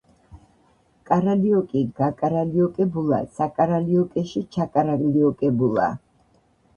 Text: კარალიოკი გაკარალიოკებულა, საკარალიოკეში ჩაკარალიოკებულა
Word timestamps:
კარალიოკი 1.11 1.83
გაკარალიოკებულა, 1.99 3.19
საკარალიოკეში 3.39 4.41
ჩაკარალიოკებულა 4.57 5.87